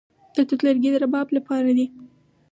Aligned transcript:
د 0.35 0.37
توت 0.47 0.61
لرګي 0.67 0.89
د 0.91 0.95
رباب 1.03 1.27
لپاره 1.37 1.69
دي. 1.77 1.85